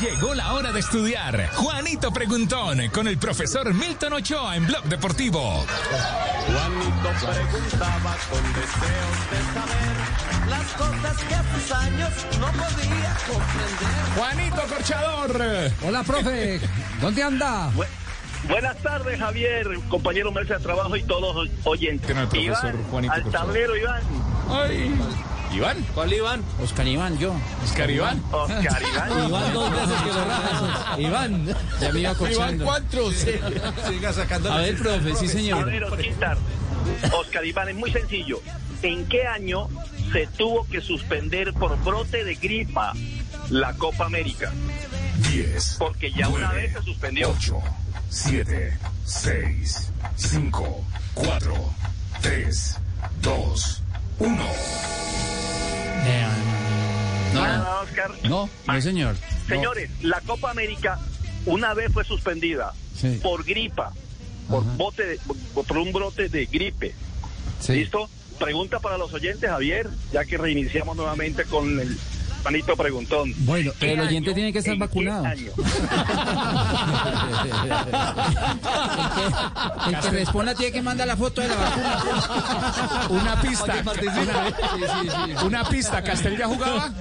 Llegó 0.00 0.34
la 0.34 0.52
hora 0.52 0.72
de 0.72 0.80
estudiar. 0.80 1.48
Juanito 1.54 2.12
Preguntón 2.12 2.88
con 2.90 3.08
el 3.08 3.16
profesor 3.18 3.72
Milton 3.72 4.12
Ochoa 4.14 4.56
en 4.56 4.66
Blog 4.66 4.84
Deportivo. 4.84 5.64
Juanito 6.46 7.08
preguntaba 7.32 8.16
con 8.30 8.42
deseos 8.52 9.30
de 9.30 9.38
saber 9.54 10.50
las 10.50 10.72
cosas 10.74 11.24
que 11.24 11.34
a 11.34 11.44
sus 11.54 11.72
años 11.72 12.10
no 12.38 12.46
podía 12.48 13.16
comprender. 13.26 14.16
Juanito 14.16 14.62
Corchador. 14.74 15.70
Hola, 15.86 16.02
profe. 16.02 16.60
¿Dónde 17.00 17.22
anda? 17.22 17.70
Bu- 17.74 17.86
Buenas 18.48 18.76
tardes, 18.76 19.18
Javier, 19.18 19.66
compañero 19.88 20.30
Mesa 20.30 20.54
de 20.58 20.60
Trabajo 20.60 20.94
y 20.94 21.02
todos 21.04 21.34
los 21.34 21.48
oyentes. 21.64 22.06
Tiene 22.06 22.22
el 22.22 22.28
profesor 22.28 22.70
Iván, 22.74 22.84
Juanito 22.90 23.14
al 23.14 23.24
tablero, 23.30 23.76
Iván. 23.76 24.02
Ay. 24.50 24.94
Iván. 25.52 25.84
¿Cuál 25.94 26.12
Iván? 26.12 26.42
Oscar 26.62 26.86
Iván, 26.86 27.18
yo. 27.18 27.34
Oscar 27.64 27.90
Iván. 27.90 28.22
Oscar 28.32 28.82
Iván. 28.82 29.28
Iván 29.28 29.52
dos 29.54 29.70
veces 29.70 30.02
que 30.02 30.08
lo 30.12 30.24
rajas. 30.24 30.98
Iván. 30.98 31.54
Ya 31.80 31.92
me 31.92 32.00
iba 32.00 32.14
cochando. 32.14 32.64
¿cuántos? 32.64 33.14
Siga 33.88 34.12
sacando. 34.12 34.52
A 34.52 34.58
ver, 34.58 34.76
profe, 34.76 35.14
sí 35.16 35.26
A 35.26 35.28
señor. 35.28 35.64
ver, 35.66 35.84
Osquitar. 35.84 36.36
Oscar 37.18 37.44
Iván, 37.44 37.68
es 37.68 37.74
muy 37.76 37.90
sencillo. 37.92 38.40
¿En 38.82 39.06
qué 39.06 39.26
año 39.26 39.68
se 40.12 40.26
tuvo 40.26 40.66
que 40.68 40.80
suspender 40.80 41.52
por 41.54 41.78
brote 41.82 42.24
de 42.24 42.34
gripa 42.34 42.92
la 43.50 43.72
Copa 43.74 44.04
América? 44.06 44.52
10, 45.32 45.76
Porque 45.78 46.12
ya 46.12 46.28
una 46.28 46.52
vez 46.52 46.72
se 46.74 46.82
suspendió. 46.82 47.30
8, 47.30 47.58
7, 48.10 48.78
6, 49.04 49.92
5, 50.16 50.84
4, 51.14 51.54
3, 52.20 52.76
2, 53.22 53.82
1. 54.18 54.46
Nada, 57.42 57.58
No, 57.58 57.80
Oscar. 57.80 58.10
No. 58.24 58.50
no 58.66 58.80
señor. 58.80 59.16
Señores, 59.48 59.90
la 60.02 60.20
Copa 60.22 60.50
América 60.50 60.98
una 61.44 61.74
vez 61.74 61.92
fue 61.92 62.04
suspendida 62.04 62.72
Sí. 62.94 63.20
por 63.22 63.44
gripa, 63.44 63.92
por, 64.48 64.64
bote 64.76 65.06
de- 65.06 65.20
por 65.54 65.76
un 65.78 65.92
brote 65.92 66.28
de 66.28 66.46
gripe. 66.46 66.94
Sí. 67.60 67.72
¿Listo? 67.74 68.08
Pregunta 68.38 68.80
para 68.80 68.98
los 68.98 69.12
oyentes, 69.14 69.48
Javier, 69.48 69.88
ya 70.12 70.24
que 70.24 70.36
reiniciamos 70.36 70.96
nuevamente 70.96 71.44
con 71.44 71.80
el 71.80 71.96
panito 72.46 72.76
preguntón. 72.76 73.34
Bueno, 73.38 73.72
Pero 73.80 73.92
el 73.94 73.98
¿Qué 73.98 74.04
oyente 74.06 74.30
año? 74.30 74.34
tiene 74.36 74.52
que 74.52 74.58
estar 74.60 74.74
¿En 74.74 74.78
qué 74.78 74.86
vacunado. 74.86 75.24
año? 75.24 75.50
El 79.86 79.90
que, 79.90 79.96
el 79.96 80.00
que 80.00 80.10
responda 80.10 80.54
tiene 80.54 80.72
que 80.72 80.82
mandar 80.82 81.08
la 81.08 81.16
foto 81.16 81.40
de 81.40 81.48
la 81.48 81.56
vacuna. 81.56 81.98
Una 83.08 83.40
pista. 83.42 83.82
Sí, 83.82 84.06
sí, 84.06 85.10
sí. 85.10 85.44
Una 85.44 85.64
pista. 85.68 86.02
¿Castel 86.02 86.36
ya 86.38 86.46
jugaba? 86.46 86.92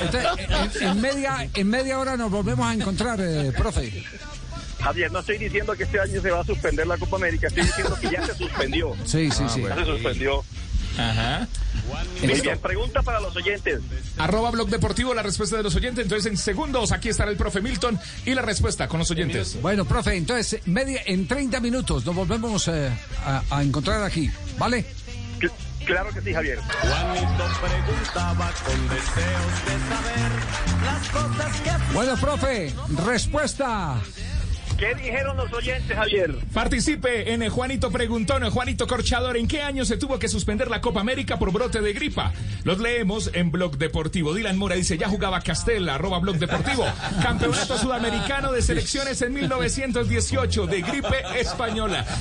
entonces, 0.00 0.82
en, 0.82 0.88
en 0.88 1.00
media, 1.00 1.48
en 1.54 1.68
media 1.68 1.98
hora 2.00 2.16
nos 2.16 2.30
volvemos 2.30 2.66
a 2.66 2.74
encontrar, 2.74 3.20
eh, 3.20 3.52
profe. 3.56 4.04
Javier, 4.80 5.10
no 5.12 5.18
estoy 5.20 5.38
diciendo 5.38 5.74
que 5.74 5.82
este 5.84 6.00
año 6.00 6.20
se 6.22 6.30
va 6.30 6.40
a 6.40 6.44
suspender 6.44 6.86
la 6.86 6.96
Copa 6.96 7.16
América, 7.16 7.48
estoy 7.48 7.64
diciendo 7.64 7.96
que 8.00 8.10
ya 8.10 8.24
se 8.26 8.34
suspendió. 8.34 8.94
Sí, 9.04 9.30
sí, 9.30 9.44
sí. 9.48 9.62
Ya 9.62 9.74
se 9.76 9.84
suspendió. 9.84 10.44
Ajá. 10.98 11.46
Muy 12.22 12.40
bien, 12.40 12.58
pregunta 12.58 13.02
para 13.02 13.20
los 13.20 13.34
oyentes. 13.36 13.80
Arroba 14.18 14.50
Blog 14.50 14.68
Deportivo, 14.68 15.14
la 15.14 15.22
respuesta 15.22 15.56
de 15.56 15.62
los 15.62 15.74
oyentes. 15.76 16.02
Entonces, 16.04 16.30
en 16.30 16.36
segundos, 16.36 16.92
aquí 16.92 17.08
estará 17.08 17.30
el 17.30 17.36
profe 17.36 17.60
Milton 17.60 17.98
y 18.26 18.34
la 18.34 18.42
respuesta 18.42 18.88
con 18.88 18.98
los 18.98 19.10
oyentes. 19.10 19.60
Bueno, 19.62 19.84
profe, 19.84 20.16
entonces, 20.16 20.60
media, 20.66 21.00
en 21.06 21.26
30 21.28 21.60
minutos 21.60 22.04
nos 22.04 22.14
volvemos 22.14 22.68
eh, 22.68 22.90
a, 23.24 23.42
a 23.50 23.62
encontrar 23.62 24.02
aquí, 24.02 24.30
¿vale? 24.58 24.84
Cl- 25.40 25.52
Claro 25.86 26.10
que 26.12 26.20
sí, 26.20 26.34
Javier. 26.34 26.58
Juanito 26.58 27.44
preguntaba 27.62 28.50
con 28.66 28.88
deseos 28.88 29.64
de 29.64 29.72
saber 29.88 30.84
las 30.84 31.08
cosas 31.08 31.60
que 31.62 31.94
Bueno, 31.94 32.16
profe, 32.18 32.74
respuesta. 33.06 33.94
¿Qué 34.78 34.94
dijeron 34.94 35.36
los 35.36 35.52
oyentes, 35.52 35.96
Javier? 35.96 36.36
Participe 36.54 37.32
en 37.32 37.42
el 37.42 37.50
Juanito 37.50 37.90
Preguntón, 37.90 38.44
el 38.44 38.50
Juanito 38.50 38.86
Corchador. 38.86 39.36
¿En 39.36 39.48
qué 39.48 39.60
año 39.60 39.84
se 39.84 39.96
tuvo 39.96 40.20
que 40.20 40.28
suspender 40.28 40.70
la 40.70 40.80
Copa 40.80 41.00
América 41.00 41.36
por 41.36 41.52
brote 41.52 41.80
de 41.80 41.92
gripa? 41.92 42.32
Los 42.62 42.78
leemos 42.78 43.30
en 43.34 43.50
Blog 43.50 43.76
Deportivo. 43.76 44.34
Dylan 44.34 44.56
Mora 44.56 44.76
dice, 44.76 44.96
ya 44.96 45.08
jugaba 45.08 45.40
Castel, 45.40 45.88
arroba 45.88 46.20
Blog 46.20 46.36
Deportivo. 46.36 46.86
Campeonato 47.22 47.76
Sudamericano 47.76 48.52
de 48.52 48.62
Selecciones 48.62 49.20
en 49.22 49.32
1918 49.32 50.66
de 50.68 50.82
gripe 50.82 51.16
española. 51.40 52.06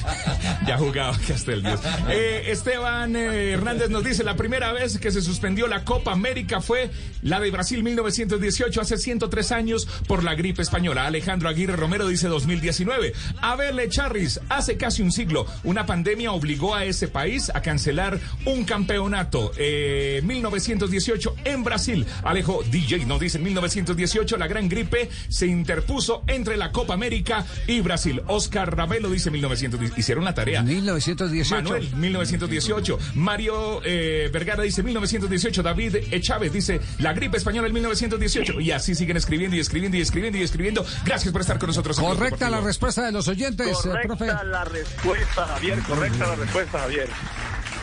Ya 0.65 0.77
jugaba 0.77 1.17
Castel, 1.25 1.63
Dios. 1.63 1.79
Eh, 2.09 2.47
Esteban 2.47 3.15
eh, 3.15 3.51
Hernández 3.51 3.89
nos 3.89 4.03
dice, 4.03 4.25
la 4.25 4.35
primera 4.35 4.73
vez 4.73 4.97
que 4.97 5.11
se 5.11 5.21
suspendió 5.21 5.67
la 5.67 5.85
Copa 5.85 6.11
América 6.11 6.59
fue 6.59 6.89
la 7.21 7.39
de 7.39 7.51
Brasil 7.51 7.83
1918, 7.83 8.81
hace 8.81 8.97
103 8.97 9.51
años, 9.53 9.87
por 10.07 10.25
la 10.25 10.35
gripe 10.35 10.61
española. 10.61 11.05
Alejandro 11.05 11.47
Aguirre 11.47 11.77
Romero 11.77 12.07
dice 12.07 12.27
2019. 12.47 13.13
Abel 13.41 13.89
Charris, 13.89 14.39
hace 14.49 14.77
casi 14.77 15.01
un 15.01 15.11
siglo, 15.11 15.45
una 15.63 15.85
pandemia 15.85 16.31
obligó 16.31 16.73
a 16.73 16.85
ese 16.85 17.07
país 17.07 17.51
a 17.53 17.61
cancelar 17.61 18.19
un 18.45 18.63
campeonato. 18.63 19.51
Eh, 19.57 20.21
1918 20.23 21.35
en 21.43 21.63
Brasil. 21.63 22.05
Alejo 22.23 22.63
DJ 22.71 23.05
nos 23.05 23.19
dice, 23.19 23.37
en 23.37 23.43
1918 23.43 24.37
la 24.37 24.47
gran 24.47 24.69
gripe 24.69 25.09
se 25.27 25.47
interpuso 25.47 26.23
entre 26.27 26.57
la 26.57 26.71
Copa 26.71 26.93
América 26.93 27.45
y 27.67 27.81
Brasil. 27.81 28.21
Oscar 28.27 28.75
Ravelo 28.75 29.09
dice 29.09 29.29
1918. 29.29 29.99
Hicieron 29.99 30.23
la 30.23 30.33
tarea. 30.33 30.63
1918. 30.63 31.63
Manuel, 31.63 31.95
1918. 31.95 32.99
Mario 33.15 33.81
eh, 33.83 34.29
Vergara 34.31 34.63
dice 34.63 34.83
1918. 34.83 35.63
David. 35.63 35.97
Chávez 36.21 36.51
dice 36.51 36.79
la 36.99 37.13
gripe 37.13 37.37
española 37.37 37.67
en 37.67 37.73
1918. 37.73 38.61
Y 38.61 38.71
así 38.71 38.95
siguen 38.95 39.17
escribiendo 39.17 39.55
y 39.55 39.59
escribiendo 39.59 39.97
y 39.97 40.01
escribiendo 40.01 40.39
y 40.39 40.43
escribiendo. 40.43 40.85
Gracias 41.05 41.31
por 41.31 41.41
estar 41.41 41.59
con 41.59 41.67
nosotros. 41.67 41.97
Blog 41.97 42.36
Correcta 42.37 42.55
la 42.55 42.63
respuesta 42.63 43.03
de 43.03 43.11
los 43.11 43.27
oyentes, 43.27 43.85
eh, 43.85 43.89
profe. 44.03 44.27
Correcta 44.27 44.43
la 44.43 44.63
respuesta, 44.63 45.45
Javier. 45.47 45.79
Correcta 45.81 46.27
la 46.27 46.35
respuesta, 46.35 46.79
Javier. 46.79 47.09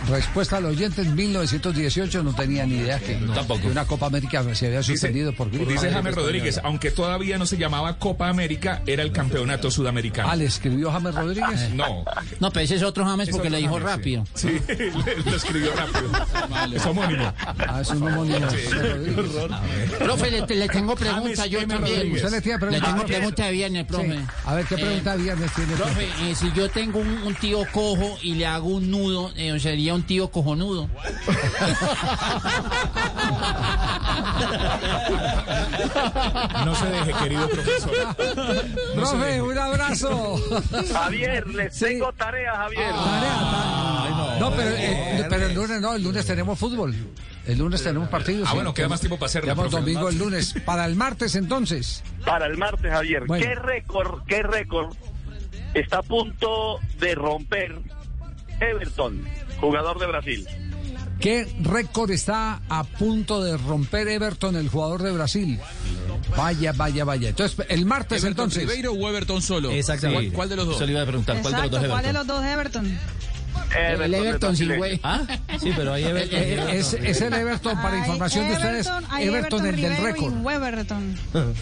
Respuesta 0.08 0.58
al 0.58 0.66
oyente 0.66 1.02
en 1.02 1.14
1918 1.14 2.22
no 2.22 2.34
tenía 2.34 2.66
ni 2.66 2.76
idea 2.76 2.98
que, 2.98 3.18
que 3.60 3.68
una 3.68 3.86
Copa 3.86 4.06
América 4.06 4.44
se 4.54 4.66
había 4.66 4.82
suspendido 4.82 5.32
por 5.34 5.48
gripe. 5.50 5.64
Dice 5.72 5.86
James 5.90 5.96
española. 5.96 6.22
Rodríguez, 6.22 6.60
aunque 6.62 6.90
todavía 6.90 7.38
no 7.38 7.46
se 7.46 7.56
llamaba 7.56 7.98
Copa 7.98 8.28
América, 8.28 8.82
era 8.86 9.02
el 9.02 9.12
campeonato 9.12 9.70
sudamericano. 9.70 10.28
Ah, 10.30 10.36
¿le 10.36 10.44
escribió 10.46 10.90
James 10.92 11.14
Rodríguez? 11.14 11.70
No. 11.74 12.04
No, 12.40 12.50
pero 12.50 12.64
ese 12.64 12.76
es 12.76 12.82
otro 12.82 13.04
James 13.04 13.28
Es 13.28 13.34
porque 13.34 13.48
otro 13.48 13.58
le 13.58 13.62
dijo 13.66 13.74
James, 13.80 13.90
sí. 13.90 13.96
rápido. 13.96 14.24
Sí, 14.34 14.48
le- 15.06 15.30
lo 15.30 15.36
escribió 15.36 15.70
rápido. 15.74 16.10
Es 16.76 16.86
homónimo. 16.86 17.32
Ah, 17.66 17.80
es 17.80 17.88
un 17.90 18.02
homónimo. 18.02 18.46
Rodríguez. 18.46 19.98
Profe, 19.98 20.30
le, 20.30 20.46
le 20.56 20.68
tengo 20.68 20.94
pregunta 20.94 21.42
James 21.42 21.50
yo 21.50 21.58
M. 21.60 21.74
también. 21.74 21.96
Rodríguez. 21.96 22.24
Usted 22.24 22.36
le 22.36 22.40
tiene 22.42 22.58
Le 22.58 22.66
pregunta. 22.66 22.86
tengo 22.90 23.02
Ah, 23.02 23.06
pregunta 23.06 23.44
de 23.46 23.52
viernes, 23.52 23.86
profe. 23.86 24.12
sí. 24.12 24.18
A 24.44 24.54
ver, 24.54 24.64
¿qué 24.66 24.74
Eh, 24.74 24.78
pregunta 24.78 25.16
viernes 25.16 25.50
tiene? 25.54 25.74
Profe, 25.74 26.04
eh, 26.22 26.34
si 26.34 26.52
yo 26.52 26.68
tengo 26.70 26.98
un, 27.00 27.08
un 27.24 27.34
tío 27.36 27.60
cojo 27.72 28.18
y 28.22 28.34
le 28.34 28.46
hago 28.46 28.68
un 28.68 28.90
nudo, 28.90 29.32
eh, 29.36 29.58
sería 29.60 29.93
un 29.94 30.02
tío 30.02 30.30
cojonudo. 30.30 30.88
No 36.64 36.74
se 36.74 36.86
deje, 36.86 37.12
querido 37.22 37.48
profesor. 37.48 37.92
No 38.94 38.94
Profe, 38.94 39.42
un 39.42 39.58
abrazo. 39.58 40.36
Javier, 40.92 41.46
les 41.48 41.74
Sí. 41.74 41.84
tengo 41.86 42.12
tarea, 42.12 42.54
Javier. 42.56 42.90
Tarea, 42.90 43.38
ta- 43.38 44.36
no, 44.40 44.50
pero, 44.52 44.70
eh, 44.70 45.26
pero 45.28 45.46
el 45.46 45.54
lunes 45.54 45.80
no, 45.80 45.94
el 45.94 46.02
lunes 46.02 46.26
tenemos 46.26 46.58
fútbol. 46.58 46.94
El 47.46 47.58
lunes 47.58 47.82
tenemos 47.82 48.08
partidos. 48.08 48.46
Ah, 48.46 48.50
sí. 48.50 48.56
bueno, 48.56 48.72
queda 48.74 48.88
más 48.88 49.00
tiempo 49.00 49.16
para 49.18 49.26
hacerlo, 49.26 49.50
Tenemos 49.52 49.70
domingo 49.70 50.08
el 50.08 50.18
lunes. 50.18 50.54
Para 50.64 50.86
el 50.86 50.96
martes 50.96 51.34
entonces. 51.34 52.02
Para 52.24 52.46
el 52.46 52.56
martes, 52.56 52.90
Javier. 52.90 53.24
Bueno. 53.26 53.44
¿Qué 53.46 53.54
récord, 53.54 54.22
qué 54.26 54.42
récord 54.42 54.94
está 55.74 55.98
a 55.98 56.02
punto 56.02 56.78
de 56.98 57.14
romper 57.14 57.78
Everton, 58.60 59.24
jugador 59.60 59.98
de 59.98 60.06
Brasil? 60.06 60.46
¿Qué 61.20 61.46
récord 61.62 62.10
está 62.10 62.60
a 62.68 62.84
punto 62.84 63.42
de 63.42 63.56
romper 63.56 64.08
Everton, 64.08 64.56
el 64.56 64.68
jugador 64.68 65.02
de 65.02 65.12
Brasil? 65.12 65.58
Vaya, 66.36 66.72
vaya, 66.72 67.04
vaya. 67.04 67.28
Entonces, 67.30 67.64
el 67.68 67.86
martes 67.86 68.22
¿Everton 68.22 68.44
entonces. 68.44 68.62
Ribeiro 68.68 68.92
o 68.92 69.08
Everton 69.08 69.40
solo? 69.40 69.70
Exactamente. 69.70 70.26
¿Cuál, 70.26 70.34
cuál 70.34 70.48
de 70.50 70.56
los 70.56 70.66
dos? 70.66 70.76
Eso 70.76 70.86
le 70.86 70.92
iba 70.92 71.02
a 71.02 71.06
preguntar. 71.06 71.40
¿Cuál 71.40 71.54
de 71.54 71.60
los 71.62 71.70
dos 71.70 71.80
Exacto, 71.80 71.92
¿cuál 71.92 72.02
de 72.02 72.08
Everton? 72.10 72.26
los 72.28 72.36
dos 72.36 72.52
Everton? 72.52 72.98
El 73.76 74.14
Everton 74.14 74.56
sin 74.56 74.76
güey. 74.76 75.00
Ah, 75.02 75.22
sí, 75.60 75.72
pero 75.76 75.92
ahí 75.94 76.04
Everton. 76.04 76.38
Eh, 76.38 76.66
es, 76.78 76.92
es 76.94 77.20
el 77.20 77.32
Everton, 77.34 77.74
para 77.80 77.94
Hay 77.94 78.00
información 78.00 78.48
de 78.48 78.54
ustedes, 78.54 78.86
Everton, 78.86 79.04
hay 79.10 79.26
Everton, 79.28 79.66
el 79.66 79.76
del 79.80 79.96
récord. 79.96 80.34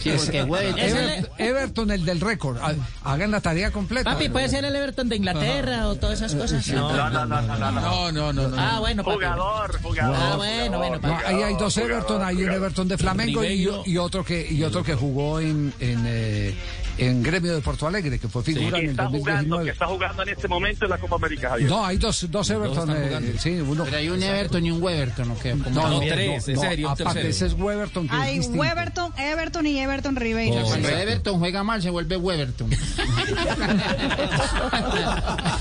Sí, 0.01 0.11
es 0.11 0.29
el- 0.29 0.35
Ever- 0.51 1.29
Everton, 1.39 1.91
el 1.91 2.05
del 2.05 2.21
récord. 2.21 2.59
Ha- 2.59 2.75
Hagan 3.05 3.31
la 3.31 3.41
tarea 3.41 3.71
completa. 3.71 4.13
Papi, 4.13 4.29
puede 4.29 4.49
ser 4.49 4.65
el 4.65 4.75
Everton 4.77 5.09
de 5.09 5.17
Inglaterra 5.17 5.89
o 5.89 5.95
todas 5.97 6.21
esas 6.21 6.35
cosas. 6.35 6.67
No, 6.69 6.93
no, 6.95 7.11
no, 7.11 7.25
no, 7.27 7.43
no. 7.43 7.57
no. 7.73 7.81
No, 7.81 8.13
no, 8.13 8.33
no. 8.33 8.49
no. 8.49 8.57
Ah, 8.61 8.79
bueno, 8.81 9.03
papi. 9.05 9.17
Jugador, 9.17 9.83
jugador. 9.83 10.17
Ah, 10.19 10.37
bueno, 10.37 10.79
bueno, 10.79 10.97
No, 10.97 11.01
papi. 11.03 11.25
ahí 11.27 11.43
hay 11.43 11.55
dos 11.57 11.75
Jugador, 11.75 11.93
Everton, 11.97 12.23
hay 12.25 12.43
un. 12.45 12.51
Everton 12.53 12.89
de 12.89 12.99
Flamengo 12.99 13.45
y, 13.45 13.69
y 13.87 13.97
otro 13.99 14.25
que 14.25 14.47
y 14.51 14.63
otro 14.65 14.83
que 14.83 14.95
jugó 14.95 15.41
en 15.41 15.73
en, 15.81 16.05
eh, 16.07 16.55
en 16.99 17.23
Gremio 17.23 17.55
de 17.55 17.61
Porto 17.63 17.87
Alegre, 17.87 18.19
que 18.19 18.29
fue 18.29 18.43
figura 18.43 18.79
Que 18.79 18.85
en 18.85 18.85
el 18.85 18.91
está 18.91 19.07
jugando, 19.07 19.23
que 19.23 19.71
2019. 19.71 19.71
está 19.71 19.87
jugando 19.87 20.23
en 20.23 20.29
este 20.29 20.49
momento 20.49 20.85
en 20.85 20.91
la 20.91 20.99
Copa 20.99 21.17
América, 21.17 21.49
Javier. 21.51 21.69
No, 21.71 21.85
hay 21.85 21.97
dos, 21.99 22.31
dos 22.31 22.51
Everton. 22.51 22.91
eh, 22.91 23.35
sí, 23.39 23.61
uno. 23.61 23.85
Pero 23.85 23.97
hay 23.97 24.09
un 24.09 24.23
Everton 24.23 24.67
y 24.67 24.71
un 24.71 24.83
Weberton, 24.83 25.31
¿o 25.31 25.39
qué? 25.39 25.51
¿Cómo? 25.53 25.71
No, 25.71 25.89
no, 25.89 26.01
tres, 26.01 26.29
no, 26.29 26.35
ese 26.37 26.77
no, 26.83 26.91
aparte 26.91 27.29
ese 27.29 27.47
es 27.47 27.55
Weberton 27.55 28.09
que 28.09 28.15
es 28.15 28.21
Hay 28.23 28.39
distinto. 28.39 28.65
Everton, 28.65 29.13
Everton 29.19 29.67
y 29.67 29.79
Everton 29.79 30.17
Ribeiro. 30.17 30.63
Cuando 30.65 30.89
Everton 30.89 31.39
juega 31.39 31.63
mal, 31.63 31.83
se 31.83 31.91
vuelve 31.91 32.17
Weberton. 32.17 32.71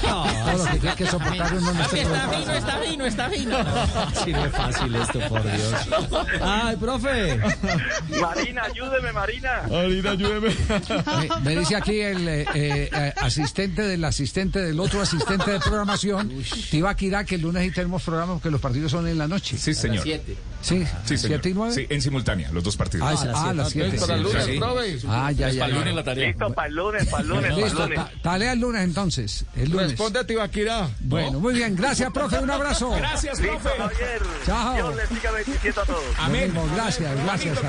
Todo 0.01 0.57
lo 0.57 0.65
que 0.65 0.79
tiene 0.79 0.95
que 0.95 1.07
soportar 1.07 1.53
uno 1.53 1.71
en 1.71 1.77
este 1.79 2.01
Está 2.01 2.29
fino, 2.29 2.53
está 2.55 2.77
fino, 2.79 3.05
está 3.05 3.29
fino. 3.29 3.57
Sí, 4.23 4.31
no 4.33 4.45
es 4.45 4.51
fácil 4.51 4.95
esto, 4.95 5.19
por 5.29 5.43
Dios. 5.43 5.73
Ay, 6.41 6.75
profe. 6.75 7.39
Marina, 8.19 8.63
ayúdeme, 8.63 9.11
Marina. 9.11 9.61
Marina, 9.69 10.11
ayúdeme. 10.11 10.49
Me, 11.29 11.39
me 11.41 11.55
dice 11.59 11.75
aquí 11.75 11.99
el 11.99 12.27
eh, 12.27 12.45
eh, 12.53 13.13
asistente 13.17 13.81
del 13.81 14.03
asistente 14.05 14.59
del 14.59 14.79
otro 14.79 15.01
asistente 15.01 15.51
de 15.51 15.59
programación, 15.59 16.31
Tibaquirá, 16.69 17.23
que 17.25 17.35
el 17.35 17.41
lunes 17.41 17.63
sí 17.63 17.71
tenemos 17.71 18.03
programa 18.03 18.33
porque 18.33 18.49
los 18.51 18.61
partidos 18.61 18.91
son 18.91 19.07
en 19.07 19.17
la 19.17 19.27
noche. 19.27 19.57
Sí, 19.57 19.73
señor. 19.73 20.03
Siete. 20.03 20.35
Sí, 20.61 20.85
Sí, 21.05 21.17
señor. 21.17 21.39
¿siete 21.41 21.49
y 21.49 21.53
nueve? 21.53 21.73
Sí, 21.73 21.87
en 21.89 22.01
simultánea, 22.01 22.51
los 22.51 22.63
dos 22.63 22.77
partidos. 22.77 23.07
Ah, 23.09 23.31
ah, 23.35 23.49
a 23.49 23.53
las 23.53 23.69
siete. 23.69 23.97
Para 23.97 24.15
el 24.15 24.23
lunes, 24.23 25.05
Ah, 25.07 25.31
ya, 25.31 25.49
ya. 25.49 25.61
Para 25.61 25.73
el 25.73 25.79
lunes 25.79 25.95
la 25.95 26.03
tarea. 26.03 26.27
Listo, 26.27 26.53
para 26.53 26.67
el 26.67 26.75
lunes, 26.75 27.05
para 27.07 27.23
el 27.23 27.29
lunes, 27.29 27.51
para 27.51 27.55
el 27.85 27.89
Listo, 27.89 28.09
tarea 28.21 28.53
el 28.53 28.59
lunes 28.59 28.81
entonces. 28.83 29.45
El 29.55 29.71
lunes. 29.71 29.89
Responde 29.91 30.23
Tibaquirá. 30.25 30.89
Bueno, 30.99 31.39
muy 31.39 31.53
bien. 31.53 31.75
Gracias, 31.75 32.11
profe. 32.11 32.39
Un 32.39 32.51
abrazo. 32.51 32.91
Gracias, 32.91 33.39
Listo, 33.39 33.57
profe. 33.57 33.69
Javier. 33.77 34.21
Chao. 34.45 34.73
Dios 34.75 34.95
les 34.95 35.09
siga 35.09 35.31
bendiciendo 35.31 35.81
a 35.81 35.85
todos. 35.85 36.03
Amén. 36.19 36.53
Gracias, 36.75 37.23
gracias. 37.23 37.59